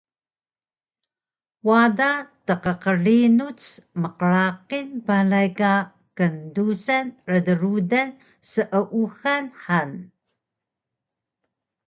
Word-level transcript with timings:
Wada 1.67 2.11
tqqrinuc 2.45 3.59
mqraqil 4.01 4.89
balay 5.05 5.49
ka 5.59 5.73
kndusan 6.17 7.07
rdrudan 7.31 8.09
seuxal 8.51 9.45
han 9.63 9.91